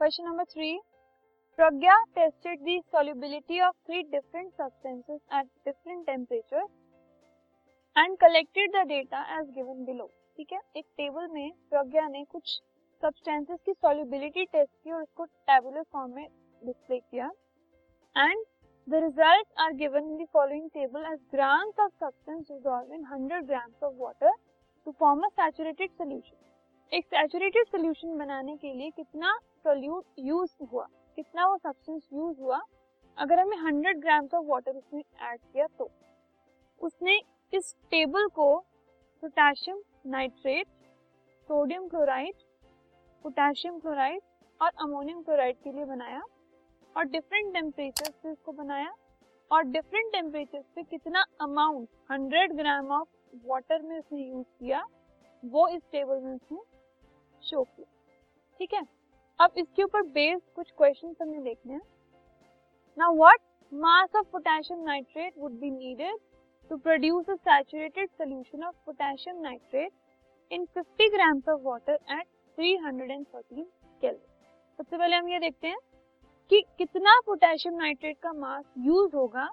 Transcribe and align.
Question 0.00 0.24
number 0.24 0.44
three. 0.46 0.80
Pragya 1.58 1.94
tested 2.14 2.58
the 2.64 2.82
solubility 2.90 3.60
of 3.60 3.74
three 3.86 4.02
different 4.04 4.52
substances 4.56 5.20
at 5.30 5.46
different 5.64 6.06
temperatures 6.06 6.68
and 7.96 8.18
collected 8.18 8.68
the 8.72 8.84
data 8.88 9.20
as 9.30 9.46
given 9.50 9.84
below. 9.86 10.08
ठीक 10.36 10.52
है 10.52 10.58
एक 10.76 10.84
table 10.98 11.26
में 11.32 11.50
प्रज्ञा 11.70 12.06
ने 12.08 12.22
कुछ 12.32 12.58
substances 13.02 13.58
की 13.66 13.72
solubility 13.74 14.44
test 14.46 14.72
की 14.74 14.92
और 14.92 15.02
उसको 15.02 15.24
टेबुलर 15.24 15.82
फॉर्म 15.92 16.14
में 16.14 16.26
डिस्प्ले 16.62 16.98
किया 17.00 17.30
and 18.16 18.44
the 18.88 19.02
result 19.04 19.46
are 19.64 19.72
given 19.82 20.10
in 20.10 20.16
the 20.22 20.26
following 20.32 20.68
table 20.70 21.06
as 21.12 21.20
grams 21.34 21.78
of 21.80 21.92
substance 22.00 22.46
dissolve 22.48 22.94
in 22.94 23.06
100 23.12 23.42
grams 23.48 23.82
of 23.82 23.94
water 23.98 24.32
to 24.86 24.92
form 25.00 25.22
a 25.22 25.28
saturated 25.40 25.90
solution 25.92 26.36
एक 26.94 27.06
सैचुरेटेड 27.06 27.66
सॉल्यूशन 27.66 28.16
बनाने 28.18 28.54
के 28.56 28.72
लिए 28.72 28.90
कितना 28.90 29.32
सोल्यूट 29.58 30.04
यूज़ 30.18 30.50
हुआ, 30.62 30.84
कितना 31.18 31.46
वो 31.46 31.56
सब्सटेंस 31.56 32.02
यूज़ 32.12 32.40
हुआ, 32.40 32.60
अगर 33.18 33.40
हमें 33.40 33.56
100 33.58 33.94
ग्राम्स 34.02 34.34
ऑफ़ 34.34 34.44
वाटर 34.46 34.72
उसमें 34.72 35.02
ऐड 35.22 35.38
किया 35.42 35.66
तो। 35.78 35.88
उसने 36.80 37.18
इस 37.52 37.74
टेबल 37.90 38.26
को 38.34 38.46
potassium 39.22 39.80
nitrate 40.06 40.66
sodium 41.50 41.88
chloride 41.88 42.34
potassium 43.24 43.78
chloride 43.78 44.20
और 44.60 44.70
अमोनियम 44.84 45.22
क्लोराइड 45.22 45.56
के 45.64 45.72
लिए 45.72 45.84
बनाया 45.86 46.22
और 46.96 47.04
डिफरेंट 47.06 47.52
टेम्परेचर 47.54 48.12
पे 48.22 48.32
इसको 48.32 48.52
बनाया 48.52 48.92
और 49.50 49.64
डिफरेंट 49.70 50.12
टेम्परेचर 50.12 50.62
पे 50.76 50.82
कितना 50.84 51.24
अमाउंट 51.40 51.88
100 52.12 52.46
ग्राम 52.54 52.92
ऑफ़ 52.92 53.08
वाटर 53.46 53.82
में 53.82 53.98
उसने 53.98 54.20
यूज़ 54.20 54.46
किया, 54.46 54.84
वो 55.42 55.66
इस 55.68 55.82
टेबल 55.92 56.20
में 56.20 56.32
उसने 56.34 56.58
शो 57.44 57.62
किया 57.62 57.86
ठीक 58.60 58.74
है? 58.74 58.82
अब 59.40 59.54
इसके 59.58 59.82
ऊपर 59.82 60.02
बेस्ड 60.12 60.54
कुछ 60.56 60.70
क्वेश्चन 60.76 61.14
हमें 61.22 61.42
देखने 61.42 61.72
हैं। 61.74 61.82
Now 62.98 63.16
what 63.16 63.40
mass 63.72 64.16
of 64.16 64.26
potassium 64.32 64.84
nitrate 64.84 65.38
would 65.38 65.58
be 65.60 65.70
needed 65.70 66.18
to 66.70 66.78
produce 66.78 67.28
a 67.28 67.36
saturated 67.38 68.08
solution 68.16 68.62
of 68.62 68.74
potassium 68.84 69.42
nitrate 69.42 69.92
in 70.50 70.66
50 70.68 71.08
grams 71.10 71.44
of 71.46 71.60
water 71.60 71.96
at 72.08 72.26
313 72.58 73.66
Kelvin. 74.02 74.30
सबसे 74.78 74.96
पहले 74.96 75.16
हम 75.16 75.28
ये 75.28 75.38
देखते 75.38 75.68
हैं 75.68 75.78
कि 76.50 76.60
कितना 76.78 77.18
पोटेशियम 77.26 77.74
नाइट्रेट 77.74 78.16
का 78.22 78.32
मास 78.34 78.64
यूज़ 78.78 79.14
होगा 79.16 79.48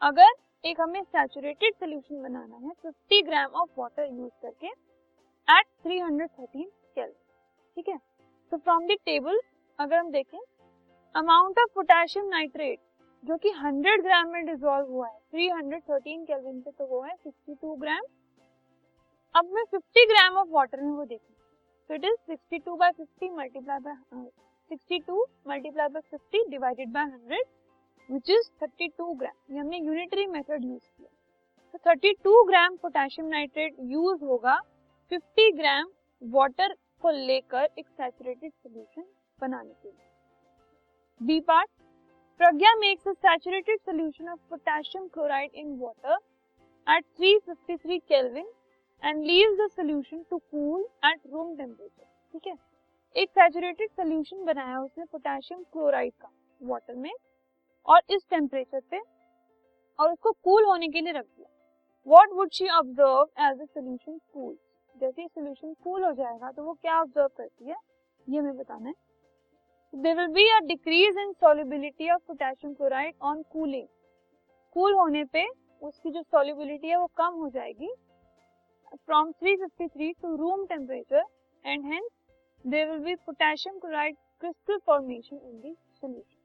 अगर 0.00 0.34
एक 0.64 0.80
हमें 0.80 1.02
सैचुरेटेड 1.02 1.74
सोल्यूशन 1.74 2.22
बनाना 2.22 2.56
है 2.58 2.72
50 2.86 3.22
ग्राम 3.26 3.60
ऑफ़ 3.62 3.70
वाटर 3.78 4.04
यूज़ 4.04 4.32
करके 4.42 4.66
एट 4.66 5.66
313 5.86 6.64
केल्विन 6.94 7.29
ठीक 7.76 7.88
है? 7.88 7.98
तो 8.52 8.56
फ्रॉम 8.56 8.86
द 8.86 8.96
टेबल 9.04 9.40
अगर 9.78 9.96
हम 9.96 10.10
देखें 10.10 10.38
अमाउंट 11.14 11.58
ऑफ़ 11.58 11.74
पोटेशियम 11.74 12.26
नाइट्रेट 12.28 12.78
जो 13.24 13.36
कि 13.36 13.50
100 13.52 13.96
ग्राम 14.02 14.28
में 14.32 14.44
डिसॉल्व 14.46 14.90
हुआ 14.92 15.06
है 15.08 15.18
313 15.34 16.24
केल्विन 16.26 16.60
पे 16.60 16.70
तो 16.70 16.86
वो 16.86 17.00
है 17.02 17.14
62 17.16 17.76
ग्राम 17.80 18.04
अब 19.34 19.50
मैं 19.54 19.62
50 19.74 20.06
ग्राम 20.08 20.36
ऑफ़ 20.38 20.48
वाटर 20.50 20.80
में 20.80 20.92
वो 20.92 21.04
देखूँ. 21.04 21.34
तो 21.90 21.94
it 21.94 22.04
is 22.04 22.32
62 22.32 22.76
by 22.78 22.92
50 22.92 23.30
multiply 23.36 23.78
by 23.78 23.96
62 24.70 25.24
multiply 25.48 25.88
by 25.88 26.02
50 26.14 26.50
divided 26.50 26.92
by 26.92 27.06
100 27.06 27.42
which 28.08 28.30
is 28.30 28.50
32 28.64 29.14
gram 29.18 29.54
ये 29.54 29.58
हमने 29.58 29.78
यूनिटरी 29.78 30.26
मेथड 30.26 30.64
यूज़ 30.64 30.88
किया. 30.88 31.08
तो 31.74 31.90
32 31.90 32.46
ग्राम 32.48 32.76
पोटेशियम 32.82 33.26
नाइट्रेट 33.28 33.76
यूज़ 33.92 34.24
होगा 34.24 34.60
50 35.12 35.50
ग्राम 35.56 35.90
वाटर 36.22 36.74
को 37.02 37.10
लेकर 37.10 37.68
एक 37.78 37.88
सैचुरेटेड 37.88 38.52
सॉल्यूशन 38.52 39.04
बनाने 39.40 39.74
के 39.82 39.88
लिए। 39.88 41.26
B 41.26 41.40
part 41.40 41.68
Pragya 42.40 42.70
makes 42.80 43.06
a 43.06 43.12
saturated 43.14 43.80
solution 43.84 44.28
of 44.28 44.38
potassium 44.48 45.08
chloride 45.10 45.50
in 45.52 45.72
water 45.78 46.14
at 46.86 47.04
353 47.18 47.98
Kelvin 48.08 48.46
and 49.02 49.26
leaves 49.26 49.58
the 49.58 49.68
solution 49.74 50.22
to 50.30 50.38
cool 50.50 50.86
at 51.02 51.18
room 51.34 51.50
temperature. 51.58 52.06
ठीक 52.32 52.46
है? 52.46 52.54
एक 53.16 53.30
सैचुरेटेड 53.30 53.90
सोल्यूशन 53.90 54.44
बनाया 54.44 54.80
उसने 54.80 55.04
पोटेशियम 55.04 55.62
क्लोराइड 55.62 56.12
का 56.22 56.30
वाटर 56.60 56.94
में, 56.94 57.12
और 57.86 58.00
इस 58.10 58.26
टेम्परेचर 58.30 58.80
पे, 58.90 59.00
और 59.98 60.12
उसको 60.12 60.32
कूल 60.32 60.64
होने 60.64 60.88
के 60.88 61.00
लिए 61.00 61.12
रख 61.12 61.24
दिया। 61.24 61.48
What 62.06 62.32
would 62.32 62.50
she 62.50 62.68
observe 62.68 63.28
as 63.38 63.60
a 63.60 63.64
solution 63.64 64.18
cool 64.34 64.56
जैसे 65.00 65.26
सोल्यूशन 65.28 65.72
कूल 65.84 66.04
हो 66.04 66.12
जाएगा 66.14 66.50
तो 66.52 66.64
वो 66.64 66.72
क्या 66.74 67.00
ऑब्ज़र्व 67.00 67.28
करती 67.36 67.64
है? 67.64 67.76
ये 68.26 68.38
हमें 68.38 68.56
बताना 68.56 68.88
है। 68.88 68.94
There 69.92 70.16
will 70.16 70.26
be 70.28 70.44
decrease 70.66 71.18
in 71.18 71.32
solubility 71.34 72.10
of 72.10 72.22
potassium 72.26 72.74
chloride 72.74 73.14
on 73.22 73.42
cooling 73.52 73.86
cool 74.76 74.94
होने 74.94 75.24
पे 75.26 75.46
उसकी 75.82 76.10
जो 76.10 76.22
सोलिबिलिटी 76.22 76.88
है 76.88 76.96
वो 76.96 77.06
कम 77.16 77.34
हो 77.34 77.48
जाएगी। 77.50 77.92
From 78.96 79.30
353 79.42 80.12
to 80.22 80.34
room 80.36 80.64
temperature 80.66 81.24
and 81.64 81.84
hence 81.84 82.10
there 82.64 82.90
will 82.90 83.00
be 83.00 83.14
potassium 83.16 83.78
chloride 83.78 84.16
crystal 84.40 84.78
formation 84.86 85.36
in 85.38 85.60
the 85.60 85.74
solution 85.74 86.38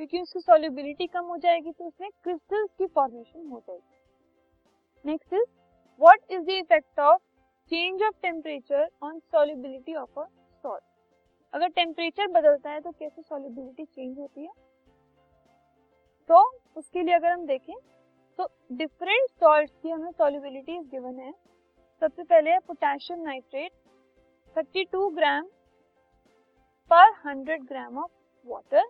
क्योंकि 0.00 0.20
उसकी 0.20 0.40
सोल्यूबिलिटी 0.40 1.06
कम 1.08 1.24
हो 1.26 1.36
जाएगी 1.38 1.72
तो 1.72 1.84
उसमें 1.84 2.10
क्रिस्टल्स 2.24 2.70
की 2.78 2.86
फॉर्मेशन 2.86 3.46
हो 3.48 3.60
जाएगी। 3.60 3.96
Next 5.04 5.34
is 5.34 5.48
what 6.00 6.30
is 6.30 6.42
the 6.42 6.50
effect 6.50 7.00
of 7.00 7.20
change 7.70 8.02
of 8.02 8.14
temperature 8.22 8.88
on 9.02 9.18
solubility 9.34 9.94
of 9.96 10.18
a 10.20 10.24
salt 10.64 10.84
अगर 11.52 11.68
टेम्परेचर 11.68 12.26
बदलता 12.26 12.70
है 12.70 12.80
तो 12.80 12.90
कैसे 12.90 13.22
सॉलिबिलिटी 13.22 13.84
चेंज 13.84 14.18
होती 14.18 14.44
है? 14.44 14.52
तो 16.30 16.40
उसके 16.76 17.02
लिए 17.02 17.14
अगर 17.14 17.28
हम 17.28 17.44
देखें 17.46 17.74
तो 18.38 18.48
डिफरेंट 18.72 19.30
सॉल्ट 19.30 19.70
की 19.82 19.90
हमें 19.90 20.10
सॉलिबिलिटी 20.10 20.78
गिवन 20.90 21.18
है। 21.20 21.32
सबसे 22.02 22.22
पहले 22.22 22.50
है 22.50 22.58
पोटेशियम 22.58 23.22
नाइट्रेट 23.22 23.72
32 24.56 25.10
ग्राम 25.14 25.46
पर 26.90 27.12
100 27.26 27.58
ग्राम 27.68 27.98
ऑफ़ 27.98 28.10
वाटर 28.46 28.88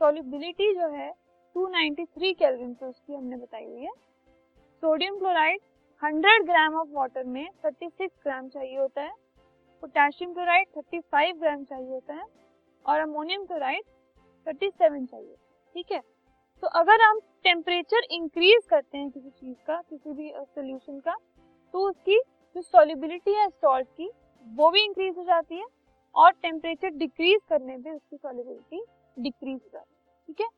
सॉलिबिलिटी 0.00 0.72
जो 0.74 0.88
है 0.94 1.10
293 1.56 2.34
केल्विन 2.34 2.74
पे 2.74 2.86
उसकी 2.86 3.14
हमने 3.14 3.36
बताई 3.36 3.64
हुई 3.64 3.82
है। 3.82 3.92
Sodium 4.82 5.18
chloride 5.18 5.60
100 6.02 6.42
gram 6.46 6.74
of 6.74 6.88
water 6.88 7.24
में 7.26 7.48
36 7.64 8.10
ग्राम 8.22 8.48
चाहिए 8.48 8.76
होता 8.78 9.02
है। 9.02 9.12
पोटेशियम 9.82 10.32
क्लोराइड 10.34 10.68
35 10.72 11.38
ग्राम 11.40 11.64
चाहिए 11.64 11.88
होता 11.88 12.14
है 12.14 12.24
और 12.84 13.00
अमोनियम 13.00 13.44
क्लोराइड 13.46 13.84
37 14.46 15.06
चाहिए, 15.06 15.34
ठीक 15.74 15.92
है? 15.92 16.00
तो 16.62 16.68
अगर 16.80 17.02
हम 17.02 17.18
टेम्परेचर 17.44 18.06
इंक्रीज 18.10 18.66
करते 18.70 18.98
हैं 18.98 19.10
किसी 19.10 19.30
चीज़ 19.30 19.56
का, 19.66 19.80
किसी 19.80 20.12
भी 20.12 20.32
सोल्यूशन 20.36 21.00
का 21.00 21.16
तो 21.74 21.88
उसकी 21.88 22.20
जो 22.56 22.62
सॉल्युबिलिटी 22.62 23.34
है 23.34 23.48
सॉल्ट 23.48 23.88
की, 23.88 24.10
वो 24.46 24.70
भी 24.70 24.84
इंक्रीज 24.84 25.18
हो 25.18 25.24
जाती 25.24 25.56
है 25.56 25.66
और 26.14 26.32
टेम्परेचर 26.32 26.96
डिक्रीज 26.96 27.40
करने 27.48 27.78
पे 27.78 27.90
उसकी 27.90 28.16
सॉल्युबिलिटी 28.16 28.84
डिक्रीज 29.16 29.54
हो 29.54 29.70
जाती 29.72 29.94
है, 29.94 30.24
ठीक 30.28 30.40
है? 30.40 30.48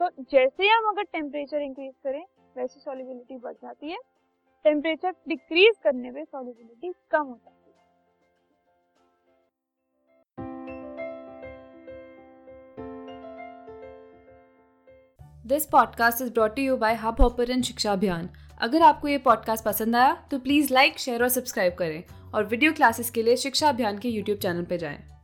तो 0.00 0.22
जैसे 0.30 0.68
हम 0.68 0.88
अगर 0.88 1.02
टेम्परेचर 1.04 1.62
इंक्रीज 1.62 1.94
करें, 2.04 2.24
वैसे 2.56 2.80
सॉल्युबिलिटी 2.80 3.36
बढ़ 3.38 3.54
जाती 3.54 3.90
है। 3.90 3.98
टेम्परेचर 4.64 5.12
डिक्रीज 5.28 5.74
करने 5.84 6.10
पे 6.12 6.24
सॉल्युबिलिटी 6.24 6.92
कम 7.10 7.22
हो 7.22 7.36
जाती 7.36 7.70
है 7.70 7.76
this 15.46 15.66
podcast 15.66 16.22
is 16.22 16.32
brought 16.32 16.58
you 16.58 16.76
by 16.76 16.94
Hubhopper 17.20 17.60
शिक्षा 17.62 17.92
अभियान 17.92 18.28
अगर 18.60 18.82
आपको 18.82 19.08
ये 19.08 19.18
पॉडकास्ट 19.18 19.64
पसंद 19.64 19.96
आया 19.96 20.14
तो 20.30 20.38
प्लीज़ 20.38 20.72
लाइक 20.74 20.98
शेयर 20.98 21.22
और 21.22 21.28
सब्सक्राइब 21.28 21.74
करें 21.74 22.02
और 22.34 22.44
वीडियो 22.44 22.72
क्लासेस 22.72 23.10
के 23.10 23.22
लिए 23.22 23.36
शिक्षा 23.36 23.68
अभियान 23.68 23.98
के 23.98 24.08
यूट्यूब 24.08 24.38
चैनल 24.38 24.64
पर 24.64 24.76
जाएँ। 24.76 25.17